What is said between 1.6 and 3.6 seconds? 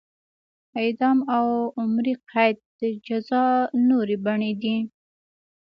عمري قید د جزا